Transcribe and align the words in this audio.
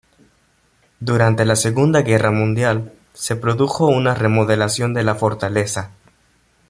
Durante 0.99 1.45
la 1.45 1.55
Segunda 1.55 2.01
Guerra 2.01 2.31
Mundial, 2.31 2.91
se 3.13 3.35
produjo 3.35 3.85
una 3.85 4.15
remodelación 4.15 4.95
de 4.95 5.03
la 5.03 5.13
fortaleza. 5.13 5.91